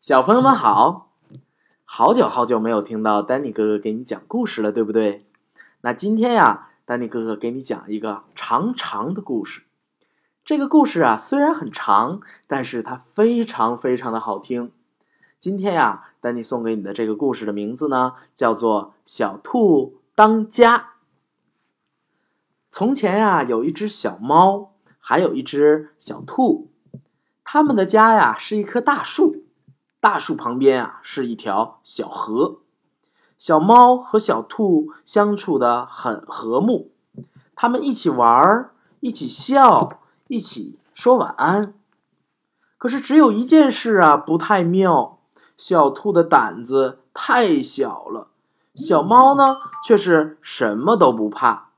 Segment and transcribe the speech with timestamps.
[0.00, 1.10] 小朋友们好，
[1.84, 5.26] 好久好久没有听到丹尼哥哥给你讲故事了，对不对？
[5.80, 9.64] 那今天呀，丹尼哥哥给你讲一个长长的故事。
[10.44, 14.70] 这个故事啊，虽然很长，但是它非常非常的好听。
[15.36, 20.78] 今天呀，丹尼送给你的这个故事的名字呢，叫做《小兔当家》。
[22.68, 26.70] 从前呀，有一只小猫，还有一只小兔，
[27.42, 29.47] 他们的家呀是一棵大树。
[30.00, 32.60] 大树旁边啊是一条小河，
[33.36, 36.92] 小猫和小兔相处的很和睦，
[37.56, 41.74] 他们一起玩儿，一起笑，一起说晚安。
[42.76, 45.18] 可是只有一件事啊不太妙，
[45.56, 48.28] 小兔的胆子太小了，
[48.76, 51.70] 小猫呢却是什么都不怕，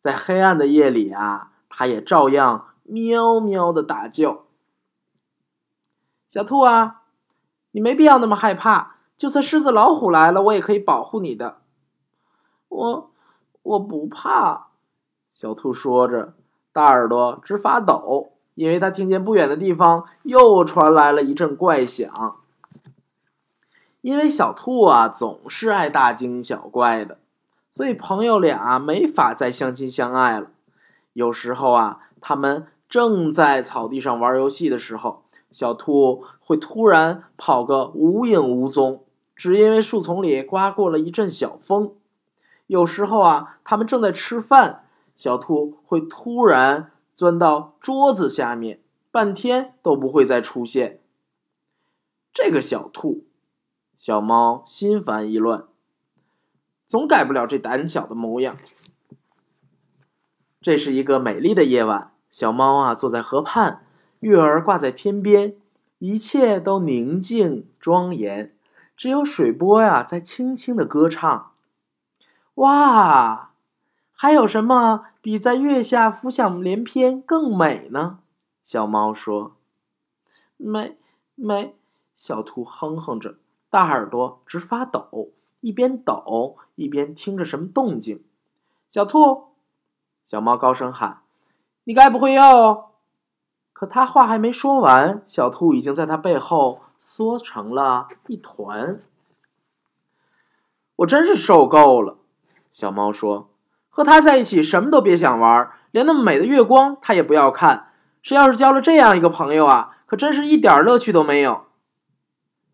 [0.00, 4.46] 在黑暗的夜里啊，它也照样喵喵的大叫。
[6.30, 7.02] 小兔啊！
[7.72, 11.58] 你没必要那么害怕，就算狮子、老虎来了，我也可以保护你的。
[12.68, 13.10] 我
[13.62, 14.68] 我不怕。
[15.34, 16.34] 小兔说着，
[16.72, 22.36] 大耳朵直发抖，因为他听见不远的地方又传来了一阵怪响。
[24.00, 27.18] 因为小兔啊总是爱大惊小怪的，
[27.70, 30.50] 所以朋友俩没法再相亲相爱了。
[31.12, 35.24] 有时候啊，他们正在草地上玩游戏的时候。
[35.58, 39.02] 小兔会突然跑个无影无踪，
[39.34, 41.96] 只因为树丛里刮过了一阵小风。
[42.68, 44.84] 有时候啊，他们正在吃饭，
[45.16, 51.00] 小兔会突然钻到桌子下面，半天都不会再出现。
[52.32, 53.24] 这个小兔，
[53.96, 55.64] 小猫心烦意乱，
[56.86, 58.56] 总改不了这胆小的模样。
[60.60, 63.87] 这是一个美丽的夜晚，小猫啊坐在河畔。
[64.20, 65.56] 月儿挂在天边，
[65.98, 68.54] 一切都宁静庄严，
[68.96, 71.52] 只有水波呀在轻轻的歌唱。
[72.54, 73.52] 哇，
[74.12, 78.18] 还有什么比在月下浮想联翩更美呢？
[78.64, 79.56] 小猫说
[80.58, 80.98] ：“美
[81.36, 81.76] 美。”
[82.16, 83.36] 小兔哼哼着，
[83.70, 88.24] 大耳朵直发抖，一边抖一边听着什么动静。
[88.88, 89.50] 小兔，
[90.26, 91.22] 小猫高声喊
[91.84, 92.90] ：“你该不会要……”
[93.78, 99.00] 可他话还没说完，小兔已经在他背后缩成了一团。
[100.96, 102.18] 我真是受够了，
[102.72, 103.50] 小猫说
[103.88, 107.92] ：“和他在一起，什么都别想玩，连那么美的月光他也不要看。
[108.20, 111.66] 谁要是交了这样一个朋友啊，可真是一点乐趣都没有。”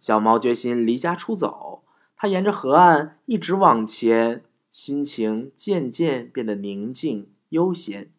[0.00, 1.82] 小猫决心离家出走，
[2.16, 8.10] 它沿着河岸一直往前，心情渐渐变得宁静悠闲。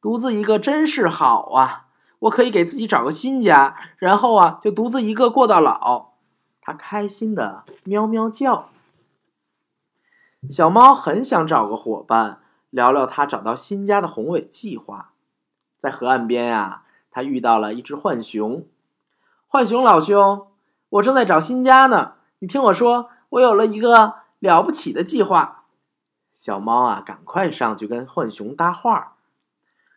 [0.00, 1.82] 独自一个真是好啊！
[2.24, 6.12] 我可以给自己找个新家，然后啊，就独自一个过到老。
[6.60, 8.70] 他开心的喵喵叫。
[10.48, 12.40] 小猫很想找个伙伴，
[12.70, 15.12] 聊聊他找到新家的宏伟计划。
[15.78, 18.66] 在河岸边啊，他遇到了一只浣熊。
[19.48, 20.46] 浣熊老兄，
[20.88, 22.14] 我正在找新家呢。
[22.38, 25.64] 你听我说，我有了一个了不起的计划。
[26.32, 29.13] 小猫啊，赶快上去跟浣熊搭话。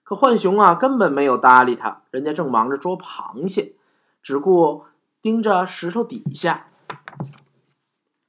[0.08, 3.76] 可浣熊啊，根本没有搭理他，人家正忙着捉螃蟹，
[4.24, 4.86] 只顾
[5.22, 6.68] 盯着石头底下。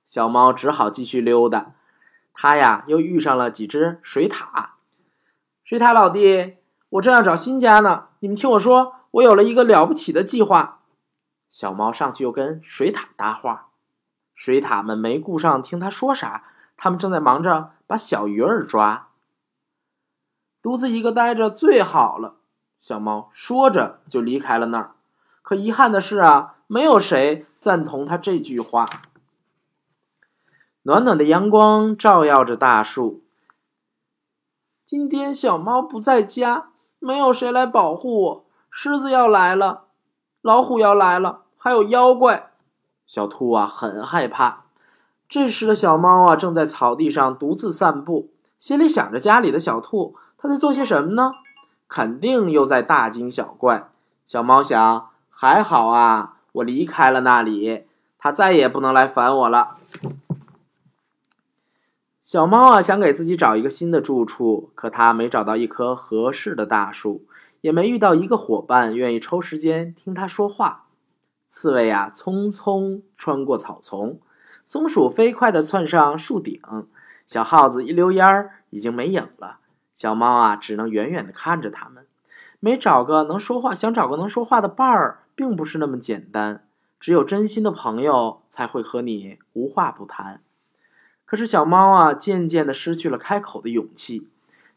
[0.04, 1.74] 小猫只好继续溜达。
[2.34, 4.70] 他呀，又遇上了几只水獭。
[5.62, 6.56] 水獭老弟，
[6.88, 10.80] 我正要找新家呢，你们听我说，我有了一个了不起的计划。
[11.48, 13.68] 小猫上去又跟水獭搭话。
[14.34, 16.42] 水獭们没顾上听他说啥，
[16.76, 19.07] 他们正在忙着把小鱼儿抓。
[20.60, 22.36] 独自一个待着最好了，
[22.78, 24.92] 小猫说着就离开了那儿。
[25.42, 28.88] 可遗憾的是啊，没有谁赞同他这句话。
[30.82, 33.22] 暖暖的阳光照耀着大树。
[34.84, 38.44] 今天小猫不在家，没有谁来保护我。
[38.70, 39.84] 狮子要来了，
[40.40, 42.52] 老虎要来了，还有妖怪。
[43.06, 44.64] 小兔啊，很害怕。
[45.28, 50.16] 这时的小猫啊，正在草地上独自散步，心里想着家里的小兔。
[50.40, 51.32] 他在做些什么呢？
[51.88, 53.90] 肯定又在大惊小怪。
[54.24, 57.86] 小猫想：还好啊，我离开了那里，
[58.18, 59.78] 它再也不能来烦我了。
[62.22, 67.24] 小猫啊，想给自己找一个新的住处，可它没找到一棵合适的大树，
[67.62, 70.84] 也没遇到一个伙伴愿意抽时间听它说话。
[71.46, 74.20] 刺猬啊，匆匆穿过草丛；
[74.62, 76.60] 松鼠飞快地窜上树顶；
[77.26, 79.60] 小耗子一溜烟儿，已经没影了。
[79.98, 82.06] 小猫啊，只能远远的看着它们。
[82.60, 86.68] 没找个能说话，想找个能说话的伴儿，并不是那么简单。
[87.00, 90.40] 只有真心的朋友才会和你无话不谈。
[91.24, 94.28] 可是小猫啊，渐渐的失去了开口的勇气，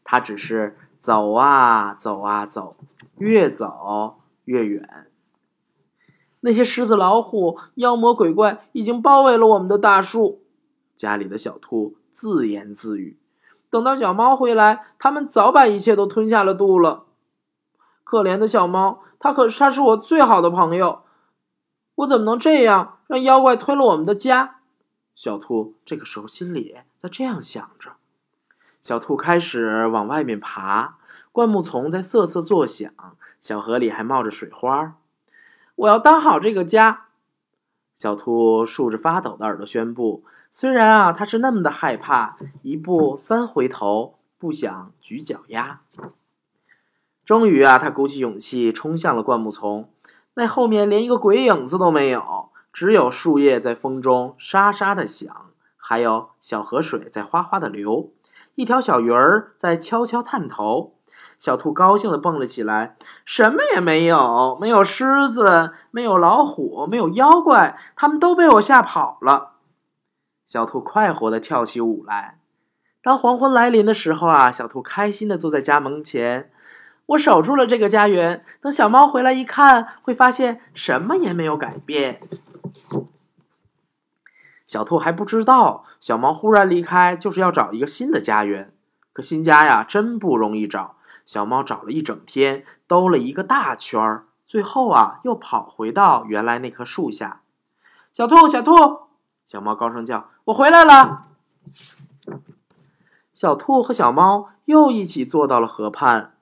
[0.02, 2.76] 它只是走啊走啊走，
[3.18, 4.16] 越走
[4.46, 5.06] 越远。
[6.40, 10.42] 那些狮子、老虎、妖魔鬼怪已经包围了我们的大树。
[10.96, 13.16] 家里的小兔自言自语
[13.72, 17.06] ：“等到小猫回来，他们早把一切都吞下了肚了。”
[18.04, 21.04] 可怜的小猫，它可是它是我最好的朋友，
[21.94, 24.56] 我怎么能这样让妖怪吞了我们的家？
[25.14, 27.92] 小兔这个时候心里在这样想着。
[28.78, 30.98] 小兔开始往外面爬，
[31.32, 32.92] 灌木丛在瑟瑟作响，
[33.40, 34.96] 小河里还冒着水花。
[35.76, 37.06] 我要当好这个家。
[37.94, 45.80] 小兔竖着发抖的耳朵宣布：“虽然啊，它是那么的害怕，一步三回头，不想举脚丫。”
[47.24, 49.88] 终于啊，他鼓起勇气冲向了灌木丛。
[50.34, 55.34] 那后面连一个鬼影子都没有，只有树叶在风中沙沙的响，
[55.78, 58.10] 还有小河水在哗哗的流，
[58.54, 60.92] 一条小鱼儿在悄悄探头。
[61.38, 69.51] 小兔高兴的蹦了起来，什么也没有，没有狮子，没有老虎，没有妖怪，他们都被我吓跑了。
[70.52, 72.38] 小兔快活的跳起舞来。
[73.02, 76.52] 当黄昏来临的时候啊，小兔开心的坐在家门前，
[77.06, 78.44] 我守住了这个家园。
[78.60, 82.20] 等小猫回来一看，会发现什么也没有改变。
[84.66, 88.74] 小兔还不知道，小猫忽然离开就是要找一个新的家园。
[89.14, 90.96] 可新家呀，真不容易找。
[91.24, 97.40] 小猫找了一整天，兜了一个大圈儿，最后啊，又跑回到原来那棵树下。
[98.12, 98.72] 小兔，小兔，
[99.46, 101.28] 小猫高声叫：“我回来了！”
[103.34, 106.34] 小兔和小猫又一起坐到了河畔。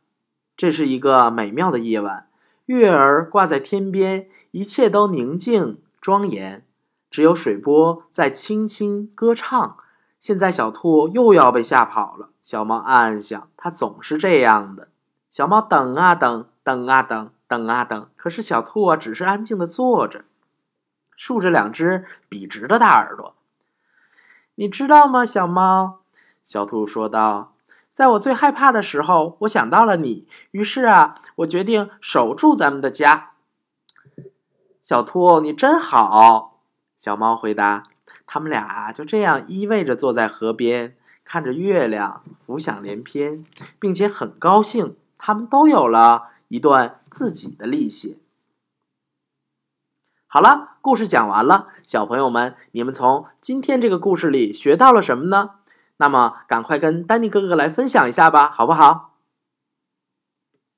[0.56, 2.28] 这是一个美妙的夜晚，
[2.66, 6.66] 月儿挂在天边，一切都宁静庄严，
[7.10, 9.76] 只有水波在轻轻歌唱。
[10.18, 12.28] 现在小兔又要被吓跑了。
[12.42, 14.88] 小猫暗暗想：它总是这样的。
[15.30, 20.24] 小猫等啊等，等啊等，等啊等，可是小兔啊，只是安静的坐着，
[21.20, 23.34] 竖着两只笔直的大耳朵。
[24.54, 26.00] 你知道吗，小猫？
[26.46, 27.52] 小兔说道
[27.92, 33.32] ：“在我最害怕的时候，我想到了你，于是啊，我决定守住咱们的家。”
[34.80, 36.62] 小兔，你真好。
[36.96, 37.88] 小猫回答。
[38.26, 43.44] 他们俩就这样依偎着坐在河边，看着月亮浮想联翩，
[43.78, 48.16] 并且很高兴，他们都有了一段自己的历险。
[50.32, 55.54] 好了，故事讲完了，小朋友们，你们从今天这个故事里学到了什么呢？
[55.96, 59.09] 那么，赶快跟丹尼哥哥来分享一下吧，好不好？